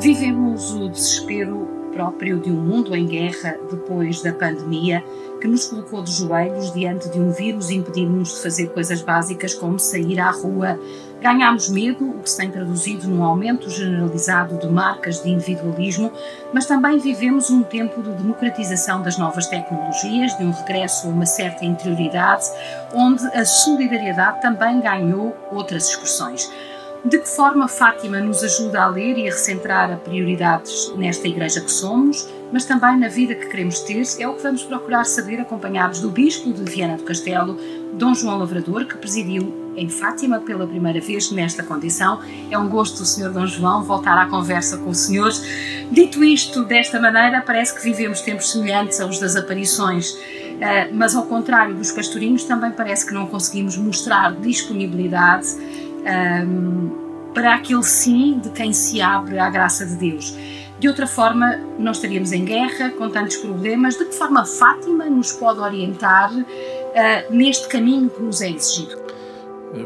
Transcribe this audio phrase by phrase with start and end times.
[0.00, 5.02] Vivemos o desespero próprio de um mundo em guerra depois da pandemia
[5.40, 9.78] que nos colocou de joelhos diante de um vírus impedindo-nos de fazer coisas básicas como
[9.78, 10.78] sair à rua.
[11.20, 16.12] Ganhámos medo, o que se tem traduzido num aumento generalizado de marcas de individualismo,
[16.52, 21.26] mas também vivemos um tempo de democratização das novas tecnologias, de um regresso a uma
[21.26, 22.44] certa interioridade,
[22.94, 26.50] onde a solidariedade também ganhou outras expressões.
[27.04, 31.60] De que forma Fátima nos ajuda a ler e a recentrar a prioridades nesta igreja
[31.60, 35.40] que somos, mas também na vida que queremos ter, é o que vamos procurar saber
[35.40, 37.58] acompanhados do Bispo de Viana do Castelo,
[37.92, 42.20] Dom João Lavrador, que presidiu em Fátima pela primeira vez nesta condição.
[42.50, 43.30] É um gosto, Sr.
[43.30, 45.42] Dom João, voltar à conversa com os senhores.
[45.90, 50.16] Dito isto desta maneira, parece que vivemos tempos semelhantes aos das aparições,
[50.60, 55.46] eh, mas ao contrário dos pastorinhos, também parece que não conseguimos mostrar disponibilidade
[56.06, 60.34] um, para aquele sim de quem se abre à graça de Deus.
[60.78, 63.96] De outra forma, não estaríamos em guerra, com tantos problemas.
[63.96, 66.44] De que forma Fátima nos pode orientar uh,
[67.30, 69.06] neste caminho que nos é exigido?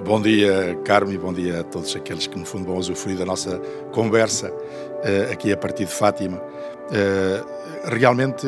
[0.05, 3.25] Bom dia, Carmo, e bom dia a todos aqueles que, no fundo, vão usufruir da
[3.25, 3.59] nossa
[3.93, 6.39] conversa uh, aqui a partir de Fátima.
[6.39, 8.47] Uh, realmente,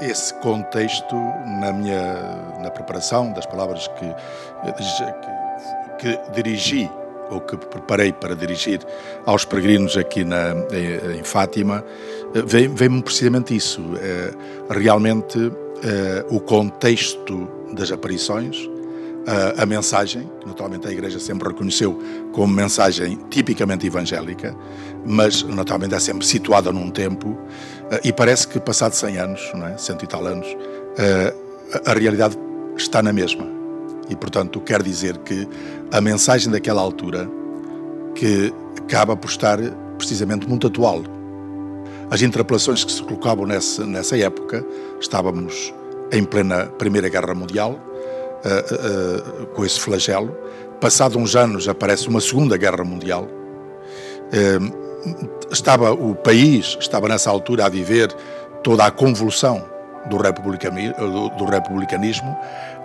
[0.00, 1.14] esse contexto,
[1.60, 4.14] na minha na preparação das palavras que,
[5.98, 6.90] que, que dirigi
[7.30, 8.80] ou que preparei para dirigir
[9.24, 11.84] aos peregrinos aqui na, em, em Fátima,
[12.34, 13.82] eh, vem-me precisamente isso.
[14.00, 14.32] É,
[14.70, 18.68] realmente é, o contexto das aparições,
[19.26, 21.98] a, a, mensagem, que naturalmente a Igreja sempre reconheceu
[22.32, 24.54] como mensagem tipicamente evangélica,
[25.04, 27.38] mas naturalmente é sempre situada num tempo,
[28.02, 29.78] e parece que passados 100 anos, não é?
[29.78, 30.46] cento e tal anos,
[31.86, 32.36] a realidade
[32.76, 33.54] está na mesma
[34.08, 35.48] e, portanto, quer dizer que
[35.94, 37.30] a mensagem daquela altura
[38.16, 39.58] que acaba por estar
[39.96, 41.04] precisamente muito atual.
[42.10, 44.66] As interpelações que se colocavam nessa, nessa época,
[45.00, 45.72] estávamos
[46.10, 47.78] em plena Primeira Guerra Mundial,
[48.44, 50.36] uh, uh, com esse flagelo.
[50.80, 53.28] Passado uns anos aparece uma Segunda Guerra Mundial.
[54.32, 58.12] Uh, estava o país, estava nessa altura a viver
[58.64, 59.64] toda a convulsão
[60.10, 62.36] do republicanismo, do republicanismo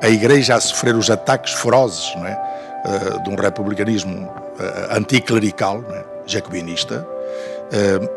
[0.02, 2.69] a Igreja a sofrer os ataques ferozes não é?
[2.80, 6.06] Uh, de um republicanismo uh, anticlerical, é?
[6.26, 8.08] jacobinista, uh,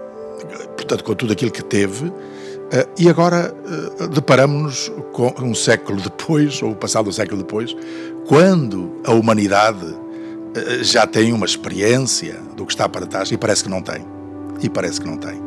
[0.77, 2.13] portanto, com tudo aquilo que teve.
[2.97, 3.53] e agora
[4.15, 4.91] deparamos-nos
[5.43, 7.77] um século depois, ou passado um século depois,
[8.27, 9.95] quando a humanidade
[10.81, 14.07] já tem uma experiência do que está para trás e parece que não tem.
[14.63, 15.39] E parece que não tem.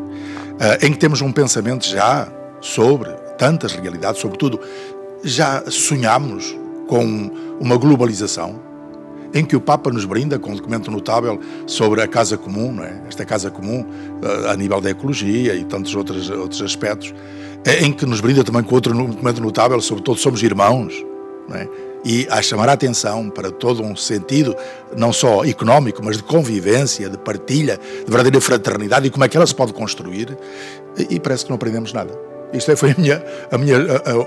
[0.82, 2.28] em que temos um pensamento já
[2.62, 4.60] sobre tantas realidades, sobretudo
[5.24, 6.56] já sonhamos
[6.88, 8.75] com uma globalização
[9.36, 11.38] em que o Papa nos brinda com um documento notável
[11.68, 13.02] sobre a casa comum, é?
[13.06, 13.86] esta casa comum
[14.24, 17.14] eh, a nível da ecologia e tantos outros, outros aspectos,
[17.66, 20.94] eh, em que nos brinda também com outro documento notável sobre todos somos irmãos,
[21.52, 21.68] é?
[22.06, 24.56] e a chamar a atenção para todo um sentido,
[24.96, 29.36] não só económico, mas de convivência, de partilha, de verdadeira fraternidade e como é que
[29.36, 30.38] ela se pode construir,
[31.10, 32.18] e parece que não aprendemos nada.
[32.54, 33.78] Isto é, foi a minha, a minha,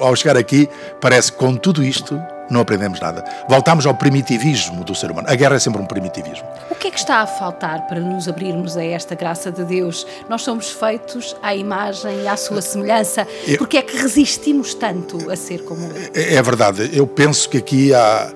[0.00, 0.68] ao chegar aqui,
[1.00, 2.20] parece que com tudo isto
[2.50, 3.24] não aprendemos nada.
[3.48, 5.28] Voltamos ao primitivismo do ser humano.
[5.30, 6.46] A guerra é sempre um primitivismo.
[6.70, 10.06] O que é que está a faltar para nos abrirmos a esta graça de Deus?
[10.28, 13.26] Nós somos feitos à imagem e à sua semelhança.
[13.46, 16.10] Eu, Porque é que resistimos tanto a ser como Ele?
[16.14, 16.90] É, é verdade.
[16.92, 18.32] Eu penso que aqui há,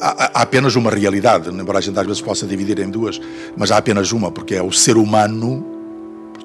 [0.00, 3.20] há, há apenas uma realidade, embora a gente às vezes possa dividir em duas,
[3.56, 5.76] mas há apenas uma, porque é o ser humano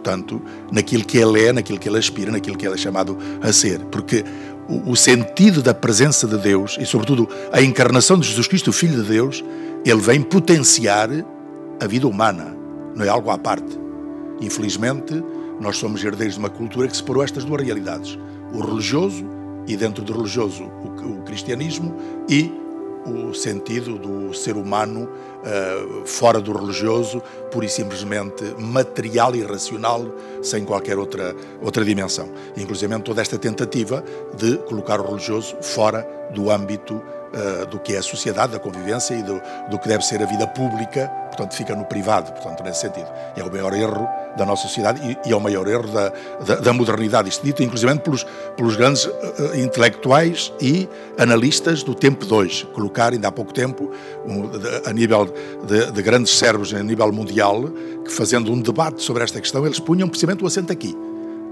[0.02, 3.54] portanto, naquilo que ele é, naquilo que ele aspira, naquilo que ele é chamado a
[3.54, 3.80] ser.
[3.92, 4.26] Porque
[4.68, 8.74] o, o sentido da presença de Deus e, sobretudo, a encarnação de Jesus Cristo, o
[8.74, 9.44] Filho de Deus,
[9.86, 11.10] ele vem potenciar
[11.80, 12.56] a vida humana,
[12.96, 13.80] não é algo à parte.
[14.40, 15.24] Infelizmente,
[15.60, 18.18] nós somos herdeiros de uma cultura que separou estas duas realidades:
[18.54, 19.26] o religioso
[19.68, 21.96] e, dentro do religioso, o, o cristianismo
[22.28, 22.52] e
[23.06, 27.22] o sentido do ser humano uh, fora do religioso,
[27.52, 30.06] pura e simplesmente material e racional,
[30.42, 32.30] sem qualquer outra, outra dimensão.
[32.56, 34.04] Inclusive toda esta tentativa
[34.36, 37.02] de colocar o religioso fora do âmbito
[37.34, 40.26] uh, do que é a sociedade, da convivência e do, do que deve ser a
[40.26, 43.08] vida pública, portanto fica no privado, portanto nesse sentido.
[43.36, 44.08] É o maior erro
[44.38, 46.12] da nossa sociedade e, e é o maior erro da,
[46.46, 48.26] da, da, modernidade, isto dito inclusive pelos,
[48.56, 49.12] pelos grandes uh,
[49.56, 50.88] intelectuais e
[51.18, 52.66] analistas do tempo de hoje.
[52.74, 53.92] Colocar ainda há pouco tempo,
[54.26, 55.34] um, de, a nível
[55.66, 57.64] de, de, grandes cérebros a nível mundial,
[58.06, 60.98] que fazendo um debate sobre esta questão, eles punham precisamente o acento aqui.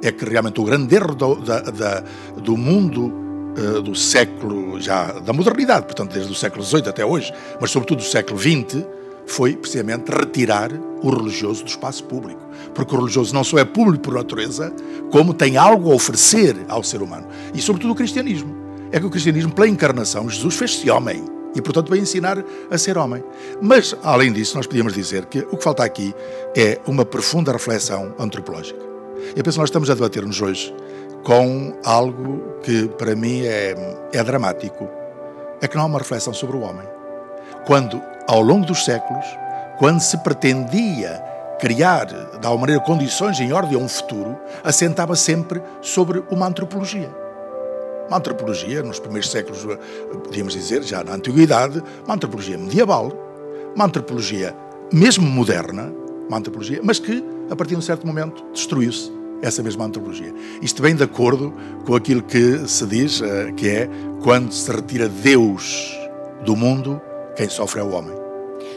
[0.02, 2.04] É que realmente o grande erro do, da, da,
[2.38, 3.29] do mundo
[3.60, 8.00] uh, do século já da modernidade, portanto desde o século XVIII até hoje, mas sobretudo
[8.00, 8.86] do século XX,
[9.30, 10.72] foi precisamente retirar
[11.04, 12.42] o religioso do espaço público.
[12.74, 14.74] Porque o religioso não só é público por natureza,
[15.12, 17.28] como tem algo a oferecer ao ser humano.
[17.54, 18.58] E sobretudo o cristianismo.
[18.92, 21.24] É que o cristianismo, pela encarnação, Jesus fez-se homem.
[21.56, 23.24] E, portanto, vai ensinar a ser homem.
[23.62, 26.14] Mas, além disso, nós podíamos dizer que o que falta aqui
[26.56, 28.80] é uma profunda reflexão antropológica.
[29.36, 30.74] Eu penso que nós estamos a debater-nos hoje
[31.24, 33.76] com algo que, para mim, é,
[34.14, 34.88] é dramático.
[35.62, 36.88] É que não há uma reflexão sobre o homem.
[37.66, 39.26] Quando, ao longo dos séculos,
[39.78, 41.24] quando se pretendia
[41.60, 47.10] criar, de alguma maneira, condições em ordem a um futuro, assentava sempre sobre uma antropologia.
[48.08, 49.68] Uma antropologia, nos primeiros séculos,
[50.24, 53.12] podíamos dizer, já na Antiguidade, uma antropologia medieval,
[53.76, 54.56] uma antropologia
[54.92, 55.94] mesmo moderna,
[56.28, 60.34] uma antropologia, mas que, a partir de um certo momento, destruiu-se essa mesma antropologia.
[60.62, 61.54] Isto vem de acordo
[61.86, 63.90] com aquilo que se diz, eh, que é
[64.22, 65.98] quando se retira Deus
[66.44, 67.02] do mundo,
[67.36, 68.18] quem sofre é o homem.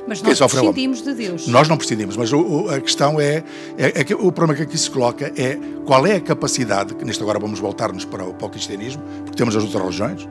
[0.06, 1.46] Mas nós é prescindimos de Deus.
[1.46, 3.44] Nós não prescindimos, mas o, o, a questão é,
[3.78, 7.04] é, é, que o problema que aqui se coloca é qual é a capacidade, que
[7.04, 10.28] neste agora vamos voltar-nos para, para o cristianismo, porque temos as outras religiões,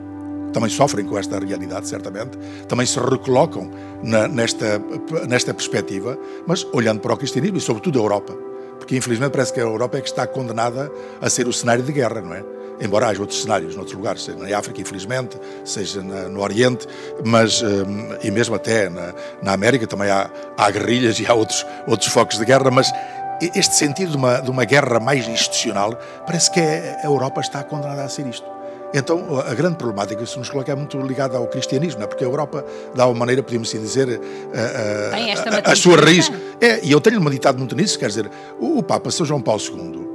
[0.52, 2.38] também sofrem com esta realidade, certamente,
[2.68, 3.70] também se recolocam
[4.02, 4.82] na, nesta,
[5.26, 8.51] nesta perspectiva, mas olhando para o cristianismo e, sobretudo, a Europa.
[8.82, 10.90] Porque, infelizmente, parece que a Europa é que está condenada
[11.20, 12.44] a ser o cenário de guerra, não é?
[12.80, 16.88] embora haja outros cenários noutros lugares, seja na África, infelizmente, seja na, no Oriente,
[17.24, 21.64] mas, um, e mesmo até na, na América também há, há, guerrilhas e há outros,
[21.86, 22.90] outros focos de guerra, mas
[23.54, 25.96] este sentido de uma, de uma guerra mais institucional,
[26.26, 28.50] parece que a Europa está condenada a ser isto.
[28.92, 32.08] Então, a grande problemática que se nos coloca é muito ligada ao cristianismo, não é?
[32.08, 34.20] porque a Europa, de alguma maneira, podemos assim dizer,
[34.52, 36.30] a, a, a, a sua raiz.
[36.62, 38.30] É, e eu tenho meditado muito nisso, quer dizer,
[38.60, 40.06] o, o Papa São João Paulo II,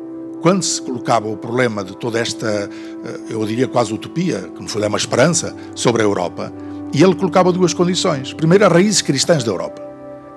[0.41, 4.69] quando se colocava o problema de toda esta, eh, eu diria quase utopia, que no
[4.69, 6.53] fundo é uma esperança, sobre a Europa,
[6.93, 8.31] e ele colocava duas condições.
[8.31, 9.81] Primeiro, as raízes cristãs da Europa.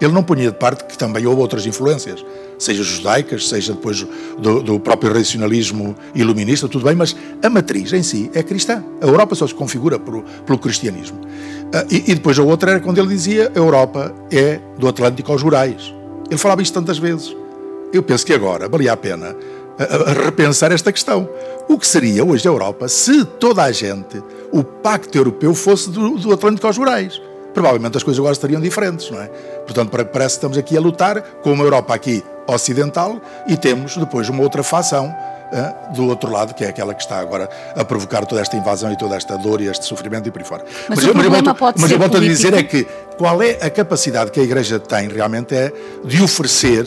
[0.01, 2.25] Ele não punha de parte que também houve outras influências,
[2.59, 4.05] seja judaicas, seja depois
[4.37, 8.83] do, do, próprio racionalismo iluminista, tudo bem, mas a matriz em si é cristã.
[9.01, 11.21] A Europa só se configura por, pelo cristianismo.
[11.73, 15.31] Ah, e, e, depois a outra era quando ele dizia a Europa é do Atlântico
[15.31, 16.00] aos Rurais.
[16.31, 17.37] Ele falava isto tantas vezes.
[17.93, 19.37] Eu penso que agora valia a pena
[20.25, 21.29] repensar esta questão.
[21.69, 24.23] O que seria hoje a Europa se toda a gente,
[24.53, 27.21] o pacto europeu, fosse do, do Atlântico aos Rurais?
[27.55, 29.27] Provavelmente as coisas agora estariam diferentes, não é?
[29.65, 34.29] Portanto, parece que estamos aqui a lutar com uma Europa aqui ocidental e temos depois
[34.29, 35.13] uma outra facção
[35.95, 38.97] do outro lado, que é aquela que está agora a provocar toda esta invasão e
[38.97, 40.65] toda esta dor e este sofrimento e por aí fora.
[40.89, 42.87] Mas, mas, o mas, eu, volto, mas eu volto a dizer é que
[43.17, 45.73] qual é a capacidade que a Igreja tem realmente é
[46.05, 46.87] de oferecer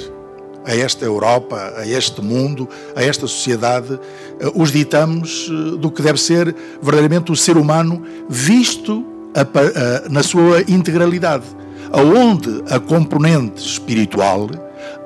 [0.66, 4.00] a esta Europa, a este mundo, a esta sociedade,
[4.40, 9.06] eh, os ditamos eh, do que deve ser verdadeiramente o ser humano visto
[9.36, 11.44] a, a, na sua integralidade,
[11.92, 14.50] aonde a componente espiritual,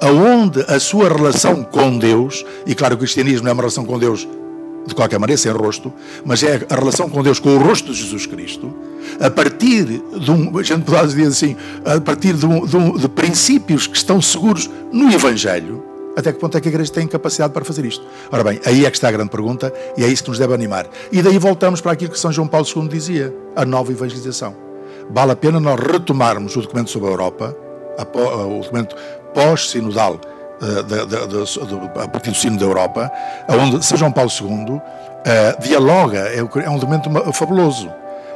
[0.01, 4.27] aonde a sua relação com Deus, e claro o cristianismo é uma relação com Deus
[4.85, 8.01] de qualquer maneira, sem rosto, mas é a relação com Deus, com o rosto de
[8.01, 8.73] Jesus Cristo,
[9.19, 12.97] a partir de um, a gente pode dizer assim, a partir de, um, de, um,
[12.97, 15.83] de princípios que estão seguros no Evangelho,
[16.15, 18.03] até que ponto é que a igreja tem capacidade para fazer isto?
[18.31, 20.53] Ora bem, aí é que está a grande pergunta e é isso que nos deve
[20.53, 20.87] animar.
[21.11, 24.55] E daí voltamos para aquilo que São João Paulo II dizia, a nova evangelização.
[25.11, 27.55] Vale a pena nós retomarmos o documento sobre a Europa,
[27.99, 28.95] o documento
[29.37, 30.19] pós-sinodal,
[30.59, 33.11] eh, a partir do sino da Europa,
[33.47, 34.81] onde São João Paulo II uh,
[35.61, 37.87] dialoga, é, é, um documento fabuloso.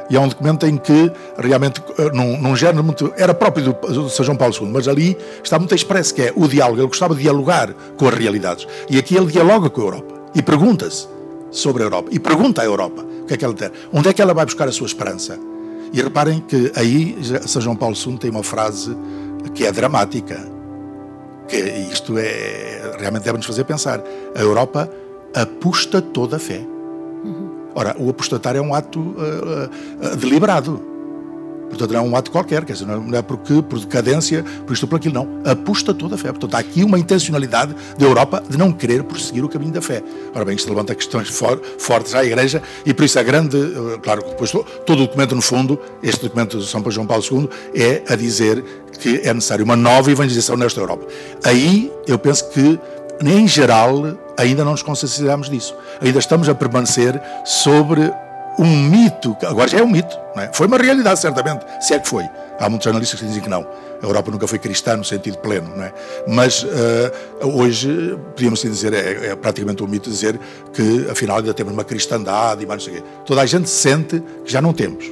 [0.08, 3.12] E é um documento em que realmente, uh, num, num género muito.
[3.16, 6.32] era próprio do, do São João Paulo II, mas ali está muito expresso, que é
[6.36, 6.80] o diálogo.
[6.80, 8.68] Ele gostava de dialogar com as realidades.
[8.88, 11.08] E aqui ele dialoga com a Europa e pergunta-se
[11.50, 12.10] sobre a Europa.
[12.12, 14.44] E pergunta à Europa o que é que ela tem, onde é que ela vai
[14.44, 15.36] buscar a sua esperança.
[15.92, 18.96] E reparem que aí São João Paulo II tem uma frase
[19.54, 20.61] que é dramática
[21.56, 24.02] isto é realmente deve-nos fazer pensar.
[24.34, 24.88] A Europa
[25.34, 26.58] aposta toda a fé.
[27.24, 27.50] Uhum.
[27.74, 30.91] Ora, o apostatar é um ato uh, uh, deliberado.
[31.72, 34.82] Portanto, não é um ato qualquer, quer dizer, não é porque, por decadência, por isto
[34.82, 35.50] ou por aquilo, não.
[35.50, 36.28] Aposta toda a fé.
[36.28, 40.02] Portanto, há aqui uma intencionalidade da Europa de não querer prosseguir o caminho da fé.
[40.34, 43.56] Ora bem, isto levanta questões for, fortes à Igreja e por isso a grande,
[44.02, 47.48] claro que depois todo o documento, no fundo, este documento de São João Paulo II,
[47.74, 48.62] é a dizer
[49.00, 51.06] que é necessário uma nova evangelização nesta Europa.
[51.42, 52.78] Aí eu penso que,
[53.24, 55.74] em geral, ainda não nos consciencializamos disso.
[56.02, 58.12] Ainda estamos a permanecer sobre
[58.58, 60.50] um mito, agora já é um mito, é?
[60.52, 62.28] foi uma realidade, certamente, se é que foi.
[62.58, 63.66] Há muitos analistas que dizem que não.
[64.02, 65.92] A Europa nunca foi cristã no sentido pleno, não é?
[66.28, 70.38] Mas uh, hoje, podíamos dizer, é, é, praticamente um mito dizer
[70.72, 73.08] que afinal ainda temos uma cristandade e mais não sei o quê.
[73.24, 75.04] Toda a gente sente que já não temos,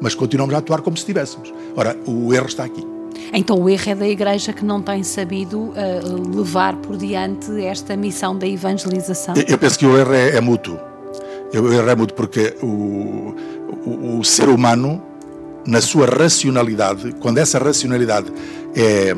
[0.00, 1.52] mas continuamos a atuar como se tivéssemos.
[1.76, 2.86] Ora, o erro está aqui.
[3.32, 7.96] Então o erro é da Igreja que não tem sabido uh, levar por diante esta
[7.96, 9.34] missão da evangelização?
[9.48, 10.91] Eu penso que o erro é, é mútuo.
[11.52, 13.34] É mútuo porque o,
[13.84, 15.02] o, o ser humano,
[15.66, 18.32] na sua racionalidade, quando essa racionalidade
[18.74, 19.14] é,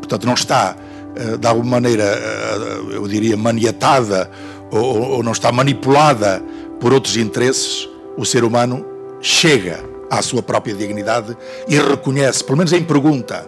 [0.00, 0.76] portanto, não está
[1.14, 4.30] eh, de alguma maneira, eh, eu diria, maniatada
[4.70, 6.42] ou, ou não está manipulada
[6.80, 8.84] por outros interesses, o ser humano
[9.20, 11.36] chega à sua própria dignidade
[11.68, 13.46] e reconhece, pelo menos em pergunta,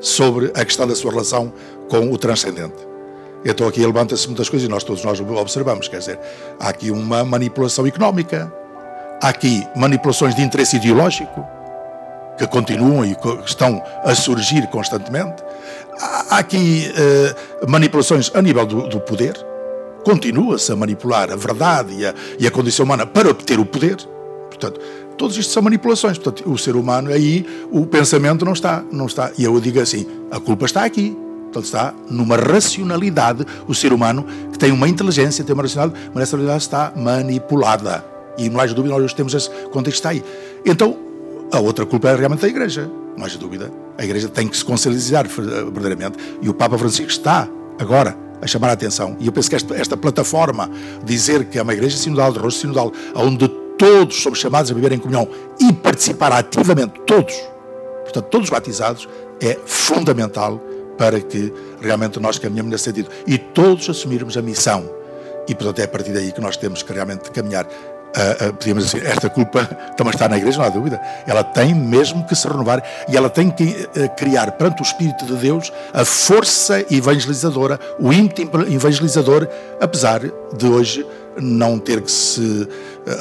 [0.00, 1.52] sobre a questão da sua relação
[1.88, 2.87] com o transcendente.
[3.44, 6.18] Então aqui levanta-se muitas coisas e nós todos nós observamos, quer dizer,
[6.58, 8.52] há aqui uma manipulação económica,
[9.22, 11.46] há aqui manipulações de interesse ideológico,
[12.36, 15.42] que continuam e estão a surgir constantemente,
[16.30, 19.34] há aqui uh, manipulações a nível do, do poder,
[20.04, 23.96] continua-se a manipular a verdade e a, e a condição humana para obter o poder,
[24.48, 24.80] portanto,
[25.18, 26.16] todos isto são manipulações.
[26.16, 29.32] Portanto, o ser humano aí, o pensamento não está, não está.
[29.36, 31.14] E eu digo assim, a culpa está aqui.
[31.52, 36.22] Portanto, está numa racionalidade, o ser humano que tem uma inteligência, tem uma racionalidade, mas
[36.22, 38.04] essa racionalidade está manipulada.
[38.36, 40.22] E não há dúvida, nós temos esse contexto aí.
[40.64, 40.96] Então,
[41.50, 43.72] a outra culpa é realmente da Igreja, não há dúvida.
[43.96, 46.18] A Igreja tem que se conciliar verdadeiramente.
[46.40, 49.16] E o Papa Francisco está agora a chamar a atenção.
[49.18, 50.70] E eu penso que esta, esta plataforma,
[51.04, 54.92] dizer que é uma Igreja sinodal, de rosto sinodal, onde todos somos chamados a viver
[54.92, 55.28] em comunhão
[55.58, 57.34] e participar ativamente, todos,
[58.04, 59.08] portanto, todos batizados,
[59.40, 60.60] é fundamental
[60.98, 64.90] para que realmente nós caminhamos nesse sentido e todos assumirmos a missão.
[65.48, 67.64] E, portanto, é a partir daí que nós temos que realmente caminhar.
[67.64, 69.64] Uh, uh, podíamos dizer, esta culpa
[69.96, 71.00] também está na igreja, não há dúvida.
[71.26, 75.24] Ela tem mesmo que se renovar e ela tem que uh, criar perante o Espírito
[75.24, 79.46] de Deus a força evangelizadora, o ímpeto evangelizador,
[79.80, 80.20] apesar
[80.56, 81.06] de hoje
[81.40, 82.68] não ter que se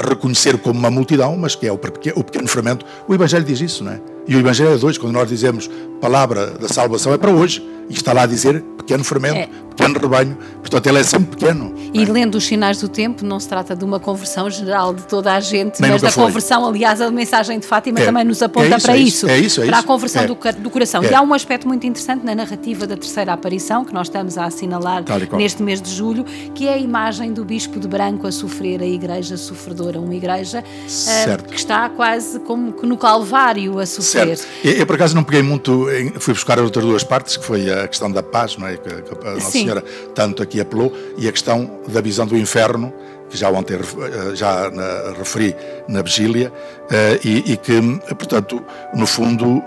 [0.10, 2.86] reconhecer como uma multidão, mas que é o pequeno fermento.
[3.08, 4.02] O Evangelho diz isso, não é?
[4.28, 5.70] E o Evangelho é dois, quando nós dizemos
[6.00, 9.50] palavra da salvação é para hoje, e está lá a dizer pequeno fermento, é.
[9.70, 11.76] pequeno rebanho, portanto ele é sempre pequeno.
[11.94, 12.06] E é?
[12.06, 15.40] lendo os sinais do tempo, não se trata de uma conversão geral de toda a
[15.42, 16.24] gente, Nem mas da foi.
[16.24, 18.06] conversão, aliás, a mensagem de Fátima é.
[18.06, 21.04] também nos aponta é isso, para isso, é isso, para a conversão do, do, coração.
[21.04, 24.46] E há um aspecto muito interessante na narrativa da terceira aparição, que nós estamos a
[24.46, 26.24] assinalar neste mês de julho,
[26.56, 30.64] que é a imagem do bispo de branco a sofrer a igreja sofredora, uma igreja
[30.64, 34.38] uh, que está quase como que no Calvário a sofrer.
[34.38, 34.48] Certo.
[34.64, 35.87] Eu, eu, por acaso não peguei muito,
[36.20, 38.78] fui buscar as outras duas partes, que foi a questão da paz, não é?
[38.78, 39.64] que, a Nossa Sim.
[39.64, 42.94] Senhora tanto aqui apelou, e a questão da visão do inferno,
[43.30, 44.70] que já ontem eh, já
[45.18, 45.56] referi
[45.88, 47.82] na vigília, uh, e, e, que,
[48.16, 48.64] portanto,
[48.94, 49.64] no fundo, uh,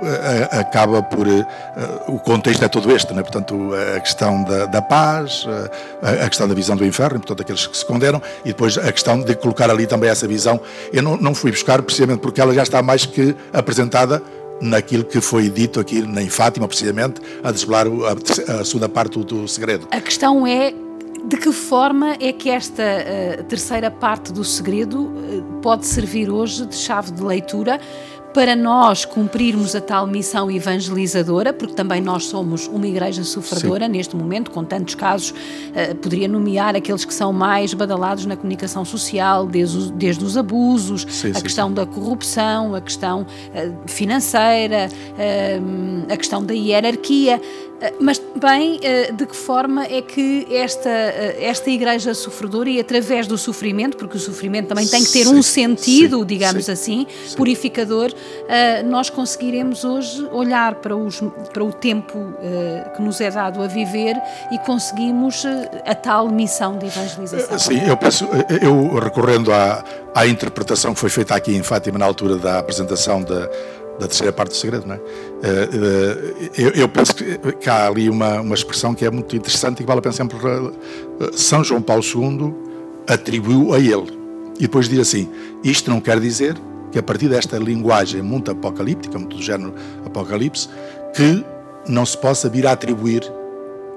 [0.50, 1.26] acaba por.
[2.08, 3.22] O contexto é todo este, né?
[3.22, 5.46] portanto, a questão da, da paz,
[6.02, 9.20] a questão da visão do inferno, portanto, aqueles que se condenam, e depois a questão
[9.20, 10.60] de colocar ali também essa visão.
[10.92, 14.22] Eu não, não fui buscar precisamente porque ela já está mais que apresentada
[14.60, 19.48] naquilo que foi dito aqui em Fátima, precisamente, a desvelar a, segunda parte do, do
[19.48, 19.88] segredo.
[19.90, 20.72] A questão é
[21.24, 26.66] de que forma é que esta uh, terceira parte do segredo uh, pode servir hoje
[26.66, 27.80] de chave de leitura
[28.32, 33.92] para nós cumprirmos a tal missão evangelizadora, porque também nós somos uma igreja sofredora Sim.
[33.92, 38.84] neste momento, com tantos casos, uh, poderia nomear aqueles que são mais badalados na comunicação
[38.84, 41.74] social, desde, desde os abusos, sim, a sim, questão sim.
[41.74, 47.40] da corrupção, a questão uh, financeira, uh, a questão da hierarquia.
[47.80, 52.78] Eh, mas também eh, de que forma é que esta, eh, esta igreja sofredora e
[52.78, 56.66] através do sofrimento, porque o sofrimento também tem que ter sim, um sentido, sim, digamos
[56.66, 57.06] sim, assim,
[57.36, 58.12] purificador,
[58.84, 61.20] nós conseguiremos hoje olhar para, os,
[61.52, 62.34] para o tempo
[62.94, 64.16] que nos é dado a viver
[64.50, 65.44] e conseguimos
[65.86, 67.58] a tal missão de evangelização.
[67.58, 68.26] Sim, eu penso,
[68.60, 69.84] eu recorrendo à,
[70.14, 73.48] à interpretação que foi feita aqui em Fátima na altura da apresentação da
[74.00, 75.00] da terceira parte do segredo, não é?
[75.42, 75.68] Eh,
[76.56, 79.82] eh, eu, penso que, que, há ali uma, uma expressão que é muito interessante e
[79.82, 80.38] que vale a pena sempre.
[80.38, 82.54] Eh, São João Paulo II
[83.06, 84.18] atribuiu a ele.
[84.58, 85.28] E depois diz assim:
[85.62, 86.56] isto não quer dizer
[86.90, 90.68] que a partir desta linguagem muito apocalíptica, muito do género apocalipse,
[91.14, 91.44] que
[91.86, 93.22] não se possa vir a atribuir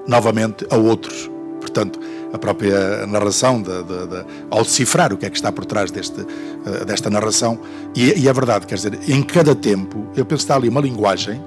[0.06, 1.30] novamente a outros.
[1.60, 1.98] Portanto,
[2.34, 5.92] a própria narração, de, de, de, ao decifrar o que é que está por trás
[5.92, 7.60] deste, uh, desta narração.
[7.94, 10.80] E, e, é verdade, quer dizer, em cada tempo, eu penso que está ali uma
[10.80, 11.40] linguagem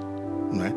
[0.64, 0.72] é?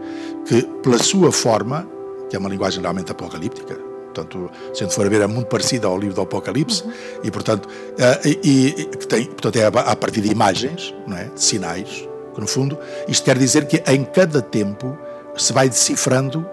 [0.45, 1.87] que, pela sua forma,
[2.29, 3.73] que é uma linguagem realmente apocalíptica,
[4.13, 6.91] portanto, se a gente for a ver, é muito parecida ao livro do Apocalipse, uhum.
[7.23, 11.29] e portanto, uh, e, e, que tem, portanto é a partir de imagens, não é?
[11.33, 12.77] de sinais, que no fundo,
[13.07, 14.97] isto quer dizer que em cada tempo
[15.37, 16.45] se vai decifrando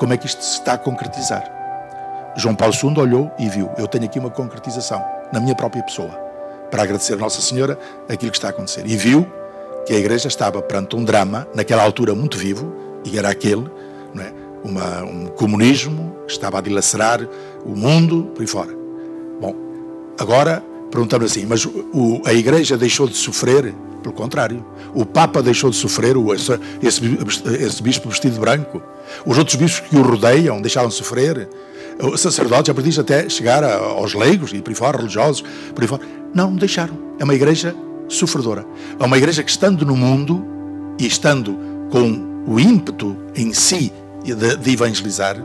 [0.00, 1.63] como é que isto se está a concretizar.
[2.36, 6.10] João Paulo II olhou e viu: eu tenho aqui uma concretização na minha própria pessoa,
[6.70, 8.84] para agradecer a Nossa Senhora aquilo que está a acontecer.
[8.86, 9.26] E viu
[9.86, 12.74] que a Igreja estava perante um drama, naquela altura muito vivo,
[13.04, 13.68] e era aquele,
[14.14, 14.32] não é?
[14.64, 17.20] Uma, um comunismo que estava a dilacerar
[17.66, 18.70] o mundo por aí fora.
[19.38, 19.54] Bom,
[20.18, 23.74] agora perguntamos assim, mas o, a Igreja deixou de sofrer?
[24.02, 24.64] Pelo contrário,
[24.94, 27.00] o Papa deixou de sofrer, esse, esse,
[27.62, 28.82] esse bispo vestido de branco.
[29.24, 31.48] Os outros bispos que o rodeiam deixaram de sofrer.
[32.02, 35.88] Os sacerdotes, a partir até chegar aos leigos e por aí fora, religiosos, por aí
[35.88, 36.02] fora.
[36.34, 36.98] Não, não deixaram.
[37.18, 37.74] É uma igreja
[38.08, 38.66] sofredora.
[38.98, 40.44] É uma igreja que, estando no mundo
[40.98, 41.56] e estando
[41.90, 43.92] com o ímpeto em si
[44.24, 45.36] de, de evangelizar,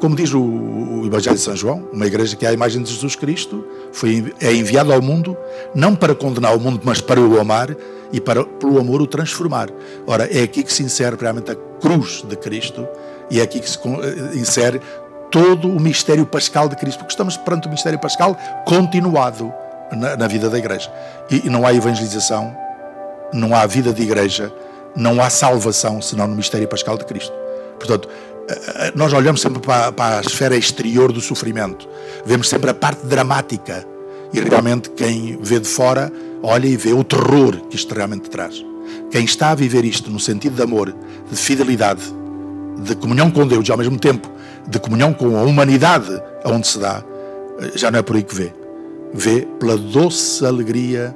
[0.00, 2.92] como diz o, o, Evangelho de São João, uma igreja que é a imagem de
[2.92, 5.36] Jesus Cristo, foi, é enviada ao mundo
[5.74, 7.74] não para condenar o mundo, mas para o amar
[8.12, 9.70] e para, pelo amor, o transformar.
[10.06, 12.86] Ora, é aqui que se insere realmente a cruz de Cristo
[13.30, 14.80] e é aqui que se eh, insere
[15.30, 19.52] todo o mistério pascal de Cristo, porque estamos perante o mistério pascal continuado
[19.92, 20.90] na, na vida da igreja.
[21.30, 22.56] E, e não há evangelização,
[23.32, 24.52] não há vida de igreja,
[24.94, 27.32] não há salvação senão no mistério pascal de Cristo.
[27.78, 28.08] Portanto,
[28.48, 31.88] eh, eh, nós olhamos sempre para, para, a esfera exterior do sofrimento,
[32.24, 33.84] vemos sempre a parte dramática
[34.32, 36.12] e realmente quem vê de fora
[36.42, 38.64] olha e vê o terror que isto realmente traz.
[39.10, 40.94] Quem está a viver isto no sentido de amor,
[41.30, 42.02] de fidelidade,
[42.78, 44.28] de comunhão com Deus e ao mesmo tempo
[44.66, 47.02] de comunhão com a humanidade aonde se dá,
[47.60, 48.52] eh, já não é por aí que vê.
[49.12, 51.14] Vê pela doce alegria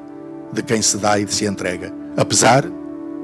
[0.53, 2.65] de quem se dá e de se entrega, apesar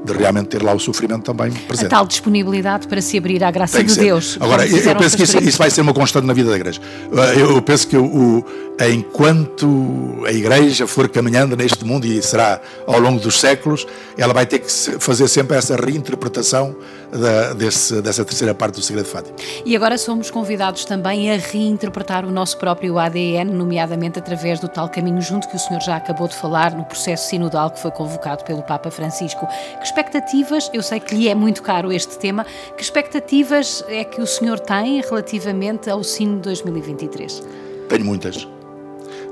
[0.04, 1.87] de realmente ter lá o sofrimento também presente.
[1.87, 4.37] A tal disponibilidade para se abrir à graça de Deus.
[4.38, 6.81] Agora, eu penso que isso, isso, vai ser uma constante na vida da igreja.
[7.11, 8.45] Eh, eu penso que o,
[8.81, 13.87] enquanto a igreja for caminhando neste mundo, e será ao longo dos séculos,
[14.19, 16.75] ela vai ter que fazer sempre essa reinterpretação
[17.12, 19.37] da, desse, dessa terceira parte do Segredo de Fátima.
[19.64, 24.88] E agora somos convidados também a reinterpretar o nosso próprio ADN, nomeadamente através do tal
[24.88, 28.45] caminho junto que o senhor já acabou de falar no processo sinodal que foi convocado
[28.45, 29.47] pelo Papa Francisco.
[29.78, 32.45] Que expectativas, eu sei que lhe é muito caro este tema,
[32.76, 37.43] que expectativas é que o senhor tem relativamente ao Sino 2023?
[37.89, 38.53] Tenho muitas.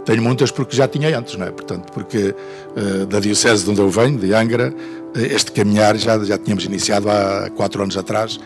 [0.05, 1.51] Tenho muitas porque já tinha antes, não é?
[1.51, 2.35] Portanto, porque
[2.77, 6.65] uh, da Diocese de onde eu venho, de Angra, uh, este caminhar já, já tínhamos
[6.65, 8.39] iniciado há quatro anos atrás,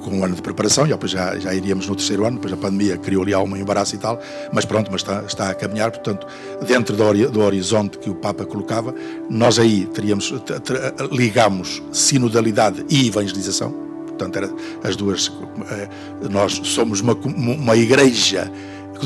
[0.00, 2.56] com um ano de preparação, e depois já, já iríamos no terceiro ano, depois a
[2.56, 4.20] pandemia criou ali algum embaraço e tal,
[4.52, 6.26] mas pronto, mas está, está a caminhar, portanto,
[6.66, 8.94] dentro do, do horizonte que o Papa colocava,
[9.28, 10.32] nós aí teríamos,
[11.12, 13.72] ligamos sinodalidade e evangelização,
[14.06, 14.50] portanto, era
[14.82, 15.30] as duas,
[15.70, 15.88] eh,
[16.30, 18.50] nós somos uma, uma igreja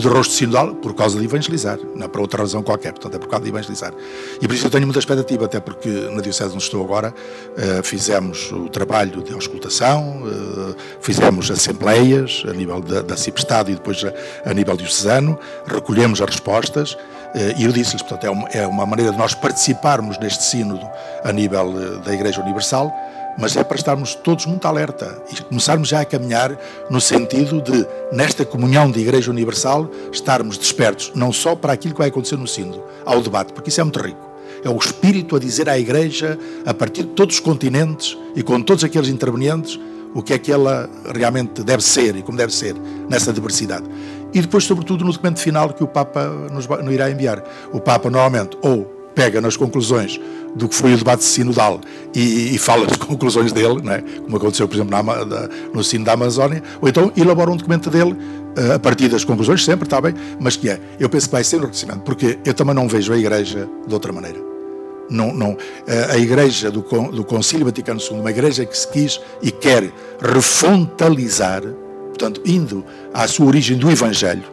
[0.00, 3.18] de rosto sinodal por causa de evangelizar, não é para outra razão qualquer, portanto é
[3.18, 3.92] por causa de evangelizar.
[4.40, 7.82] E por isso eu tenho muita expectativa, até porque na Diocese onde estou agora uh,
[7.82, 14.50] fizemos o trabalho de auscultação, uh, fizemos assembleias a nível da, da e depois a,
[14.50, 16.98] a, nível diocesano, recolhemos as respostas uh,
[17.56, 20.86] e eu disse-lhes, portanto é uma, é uma maneira de nós participarmos neste sínodo
[21.22, 22.92] a nível da Igreja Universal,
[23.38, 26.58] mas é para estarmos todos muito alerta e começarmos já a caminhar
[26.90, 32.00] no sentido de, nesta comunhão de Igreja Universal, estarmos despertos não só para aquilo que
[32.00, 34.34] vai acontecer no Sínodo, ao debate, porque isso é muito rico.
[34.64, 38.62] É o Espírito a dizer à Igreja, a partir de todos os continentes e com
[38.62, 39.78] todos aqueles intervenientes,
[40.14, 42.74] o que é que ela realmente deve ser e como deve ser
[43.08, 43.84] nessa diversidade.
[44.32, 47.44] E depois, sobretudo, no documento final que o Papa nos, irá enviar.
[47.72, 50.20] O Papa, normalmente, ou pega nas conclusões
[50.54, 51.80] do que foi o debate sinodal
[52.14, 54.02] e, e fala das conclusões dele, né?
[54.22, 58.12] como aconteceu, por exemplo, na, no sino da Amazónia, ou então elabora um documento dele
[58.12, 61.44] uh, a partir das conclusões, sempre, está bem, mas que é, eu penso que vai
[61.44, 64.38] ser enriquecimento, porque eu também não vejo a Igreja de outra maneira.
[65.10, 65.58] Não, não, uh,
[66.10, 71.62] a Igreja do, do Concílio Vaticano II, uma Igreja que se quis e quer refontalizar,
[72.08, 74.44] portanto, indo à sua origem do Evangelho,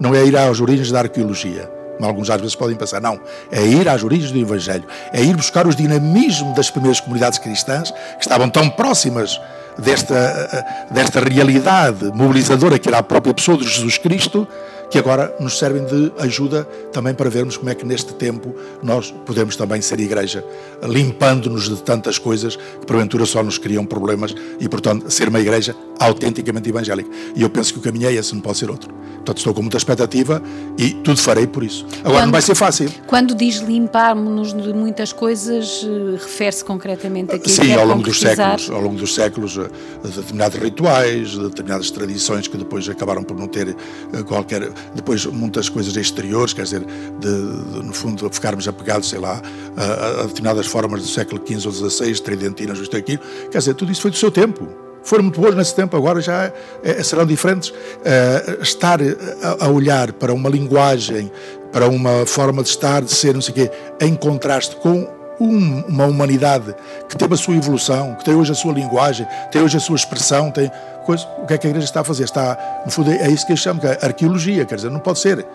[0.00, 3.88] não é ir às origens da arqueologia, Alguns às vezes podem pensar, não, é ir
[3.88, 8.48] às origens do Evangelho, é ir buscar os dinamismos das primeiras comunidades cristãs que estavam
[8.50, 9.40] tão próximas
[9.78, 14.46] desta, desta realidade mobilizadora que era a própria pessoa de Jesus Cristo
[14.90, 19.12] que agora nos servem de ajuda também para vermos como é que neste tempo nós
[19.24, 20.44] podemos também ser igreja,
[20.82, 25.74] limpando-nos de tantas coisas que porventura só nos criam problemas e, portanto, ser uma igreja
[25.98, 27.10] autenticamente evangélica.
[27.34, 28.94] E eu penso que o caminho é esse, não pode ser outro.
[29.16, 30.40] Portanto, estou com muita expectativa
[30.78, 31.84] e tudo farei por isso.
[32.00, 32.88] Agora, quando, não vai ser fácil.
[33.08, 38.70] Quando diz limpar-nos de muitas coisas, eh, refere-se concretamente aqui Sim, ao longo dos séculos,
[38.70, 39.68] ao longo dos séculos, eh,
[40.04, 45.96] determinados rituais, determinadas tradições que depois acabaram por não ter eh, qualquer depois muitas coisas
[45.96, 49.40] exteriores, quer dizer, de, de, no fundo ficarmos apegados, sei lá,
[49.76, 53.74] a, a, determinadas formas do século XV ou XVI, tridentinas, isto e aquilo, quer dizer,
[53.74, 54.68] tudo isso foi do seu tempo.
[55.02, 57.68] Foram muito boas nesse tempo, agora já é, serão diferentes.
[57.70, 61.30] Uh, estar a, a olhar para uma linguagem,
[61.70, 65.80] para uma forma de estar, de ser, não sei o quê, em contraste com um,
[65.88, 66.74] uma humanidade
[67.08, 69.96] que teve a sua evolução, que tem hoje a sua linguagem, tem hoje a sua
[69.96, 70.70] expressão, tem
[71.04, 71.26] coisa.
[71.38, 72.24] O que é que a igreja está a fazer?
[72.24, 75.46] Está, no fundo, é isso que eu chamo de arqueologia, quer dizer, não pode ser.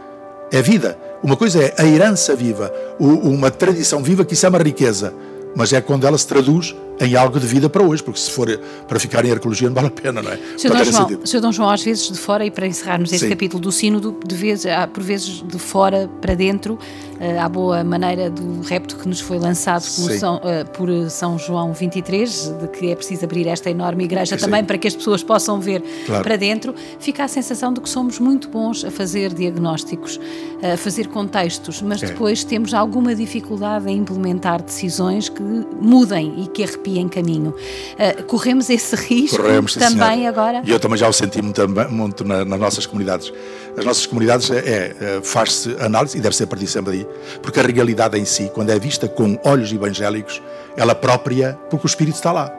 [0.52, 0.98] É vida.
[1.24, 5.14] Uma coisa é a herança viva, uma tradição viva que isso é uma riqueza,
[5.56, 8.48] mas é quando ela se traduz em algo de vida para hoje, porque se for
[8.88, 10.38] para ficar em arqueologia não vale a pena, não é?
[10.56, 10.70] Sr.
[10.70, 11.42] Dom, João, Sr.
[11.42, 13.32] Dom João, às vezes de fora, e para encerrarmos este Sim.
[13.32, 16.78] capítulo do Sínodo, de vez, por vezes de fora para dentro,
[17.20, 21.40] eh, à boa maneira do repto que nos foi lançado por São, eh, por São,
[21.40, 24.46] João 23, de que é preciso abrir esta enorme igreja Sim.
[24.46, 26.24] também para que as pessoas possam ver claro.
[26.24, 30.20] para dentro, fica a sensação de que somos muito bons a fazer diagnósticos,
[30.62, 32.08] a fazer contextos, mas é.
[32.08, 37.54] depois temos alguma dificuldade em implementar decisões que mudem e que arrepiem em caminho.
[37.94, 40.62] Uh, corremos esse risco corremos, também sim, agora?
[40.66, 43.32] E eu também já o senti muito, muito na, nas nossas comunidades.
[43.78, 47.08] As nossas comunidades é, é, é faz-se análise, e deve ser a partir sempre daí,
[47.42, 50.42] porque a realidade em si, quando é vista com olhos evangélicos,
[50.76, 52.50] ela própria, porque o Espírito está lá.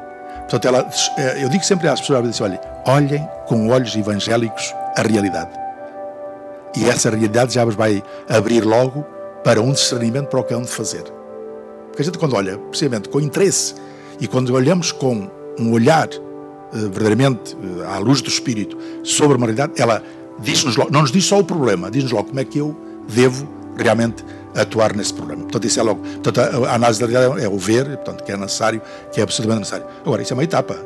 [0.43, 5.03] Portanto, ela, é, eu digo sempre às pessoas, assim, olhem, olhem com olhos evangélicos a
[5.03, 5.51] realidade.
[6.77, 9.03] E essa realidade já vos vai abrir logo
[9.45, 11.05] para um discernimento para o que é onde fazer.
[11.89, 13.75] Porque a gente, quando olha, precisamente com interesse
[14.23, 16.19] e quando olhamos com um olhar eh,
[16.73, 20.01] verdadeiramente eh, à luz do Espírito sobre a realidade, ela
[20.39, 22.75] diz-nos não nos diz só o problema, diz-nos logo como é que eu
[23.13, 25.43] devo realmente atuar nesse problema.
[25.43, 26.01] Portanto, isso é logo.
[26.23, 28.81] Portanto, a, análise da realidade é o ver, portanto, que é necessário,
[29.13, 29.87] que é absolutamente necessário.
[30.07, 30.79] Agora, isso é uma etapa.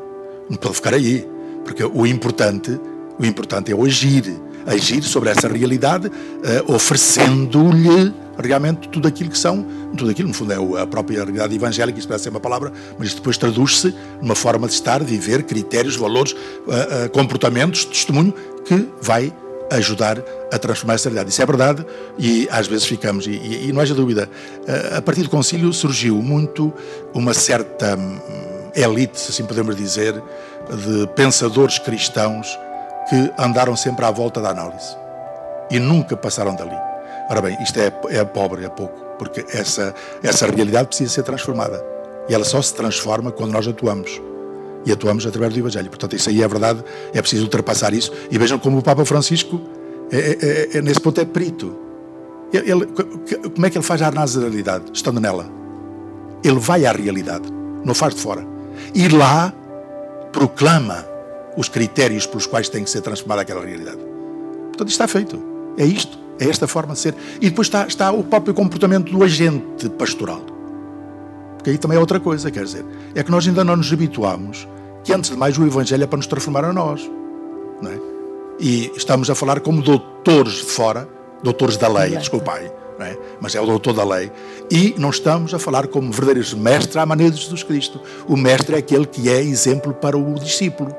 [0.49, 1.29] Não pode ficar aí.
[1.63, 2.81] Porque o importante,
[3.19, 4.25] o importante é o agir.
[4.67, 9.65] Agir sobre essa realidade, uh, oferecendo-lhe realmente tudo aquilo que são,
[9.97, 13.15] tudo aquilo, no fundo, é a própria realidade evangélica, isso parece ser uma palavra, mas
[13.15, 16.37] depois traduz-se numa forma de estar, de viver, critérios, valores, uh,
[17.07, 19.33] uh, comportamentos, testemunho, que vai
[19.71, 20.23] ajudar
[20.53, 21.31] a transformar essa realidade.
[21.31, 21.85] Isso é verdade
[22.19, 24.29] e às vezes ficamos, e, e, e não haja dúvida,
[24.63, 26.73] uh, a partir do concílio surgiu muito
[27.15, 28.19] uma certa hum,
[28.75, 32.47] elite, se assim podemos dizer, de pensadores cristãos
[33.09, 34.97] que andaram sempre à volta da análise
[35.71, 36.96] e nunca passaram dali.
[37.29, 41.85] Ora bem, isto é, é pobre, é pouco, porque essa, essa realidade precisa ser transformada.
[42.29, 44.21] E ela só se transforma quando nós atuamos.
[44.85, 45.89] E atuamos através do Evangelho.
[45.89, 48.13] Portanto, isso aí é verdade, é preciso ultrapassar isso.
[48.31, 49.61] E vejam como o Papa Francisco,
[50.11, 51.77] é, é, é, é nesse ponto, é perito.
[52.53, 55.47] Ele, como é que ele faz a análise da realidade, estando nela?
[56.45, 57.53] Ele vai à realidade,
[57.85, 58.47] não faz de fora.
[58.95, 59.53] E lá
[60.31, 61.05] proclama
[61.57, 63.99] os critérios pelos quais tem que ser transformada aquela realidade.
[63.99, 65.43] Portanto, isto está feito.
[65.77, 66.26] É isto.
[66.39, 67.15] É esta forma de ser.
[67.41, 70.43] E depois está, está o próprio comportamento do agente pastoral.
[71.57, 72.85] Porque aí também é outra coisa, quer dizer.
[73.15, 74.69] É que nós ainda não nos habituamos
[75.03, 77.09] que, antes de mais, o Evangelho é para nos transformar a nós.
[77.81, 77.99] Não é?
[78.59, 81.09] E estamos a falar como doutores de fora,
[81.43, 83.17] doutores da lei, desculpai, é?
[83.41, 84.33] mas é o doutor da lei.
[84.71, 88.01] E não estamos a falar como verdadeiros mestres à maneira de Jesus Cristo.
[88.27, 90.95] O mestre é aquele que é exemplo para o discípulo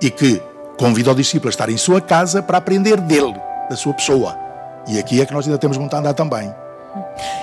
[0.00, 0.40] e que
[0.78, 3.34] convida o discípulo a estar em sua casa para aprender dele,
[3.68, 4.43] da sua pessoa.
[4.86, 6.52] E aqui é que nós ainda temos muito a andar também.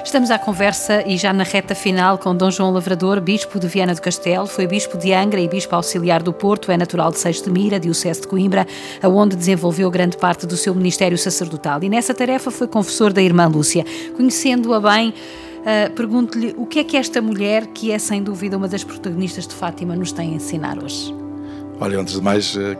[0.04, 3.93] Estamos à conversa e já na reta final com Dom João Lavrador, Bispo de Viana
[3.93, 7.43] do Castelo, foi Bispo de Angra e Bispo Auxiliar do Porto, é natural de Seixo
[7.43, 8.65] de Mira, Diocese de Coimbra,
[9.01, 11.84] aonde desenvolveu grande parte do seu ministério sacerdotal.
[11.84, 13.86] E nessa tarefa foi confessor da irmã Lúcia.
[14.15, 18.67] Conhecendo-a bem, uh, pergunto-lhe o que é que esta mulher, que é sem dúvida uma
[18.67, 21.13] das protagonistas de Fátima, nos tem a ensinar hoje?
[21.84, 22.75] Olha, antes de mais, eh,